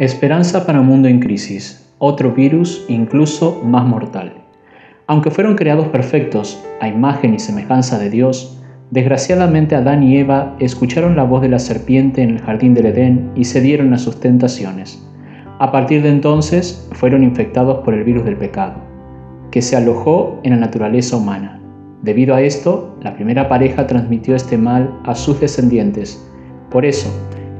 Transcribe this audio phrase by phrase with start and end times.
[0.00, 4.32] Esperanza para un mundo en crisis, otro virus incluso más mortal.
[5.06, 8.60] Aunque fueron creados perfectos, a imagen y semejanza de Dios,
[8.90, 13.30] desgraciadamente Adán y Eva escucharon la voz de la serpiente en el jardín del Edén
[13.36, 15.00] y cedieron a sus tentaciones.
[15.60, 18.74] A partir de entonces fueron infectados por el virus del pecado,
[19.52, 21.60] que se alojó en la naturaleza humana.
[22.02, 26.28] Debido a esto, la primera pareja transmitió este mal a sus descendientes.
[26.68, 27.08] Por eso,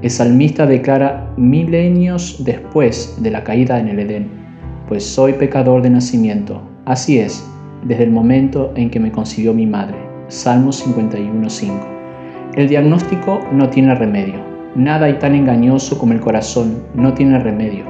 [0.05, 4.29] el salmista declara milenios después de la caída en el Edén,
[4.87, 6.61] pues soy pecador de nacimiento.
[6.85, 7.43] Así es,
[7.85, 9.97] desde el momento en que me concibió mi madre.
[10.29, 12.53] Salmos 51.5.
[12.55, 14.35] El diagnóstico no tiene remedio.
[14.75, 17.87] Nada hay tan engañoso como el corazón, no tiene remedio.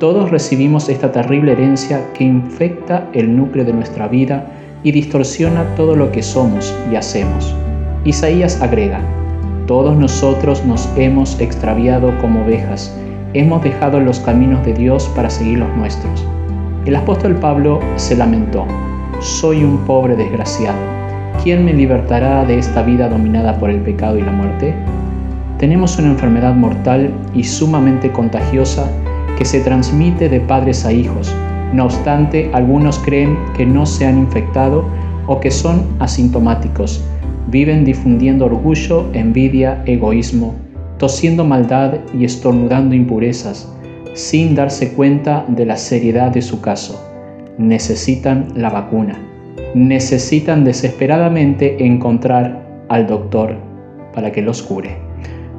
[0.00, 4.48] Todos recibimos esta terrible herencia que infecta el núcleo de nuestra vida
[4.82, 7.54] y distorsiona todo lo que somos y hacemos.
[8.04, 9.00] Isaías agrega,
[9.66, 12.96] todos nosotros nos hemos extraviado como ovejas,
[13.34, 16.24] hemos dejado los caminos de Dios para seguir los nuestros.
[16.84, 18.64] El apóstol Pablo se lamentó,
[19.20, 20.78] soy un pobre desgraciado,
[21.42, 24.72] ¿quién me libertará de esta vida dominada por el pecado y la muerte?
[25.58, 28.88] Tenemos una enfermedad mortal y sumamente contagiosa
[29.36, 31.34] que se transmite de padres a hijos.
[31.72, 34.84] No obstante, algunos creen que no se han infectado
[35.26, 37.02] o que son asintomáticos
[37.48, 40.54] viven difundiendo orgullo, envidia, egoísmo,
[40.98, 43.72] tosiendo maldad y estornudando impurezas,
[44.14, 47.02] sin darse cuenta de la seriedad de su caso.
[47.58, 49.18] Necesitan la vacuna.
[49.74, 53.56] Necesitan desesperadamente encontrar al doctor
[54.14, 54.96] para que los cure.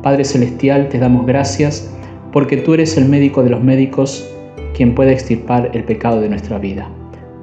[0.01, 1.93] Padre Celestial, te damos gracias
[2.31, 4.27] porque tú eres el médico de los médicos,
[4.75, 6.89] quien puede extirpar el pecado de nuestra vida.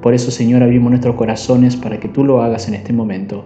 [0.01, 3.45] Por eso, Señor, abrimos nuestros corazones para que tú lo hagas en este momento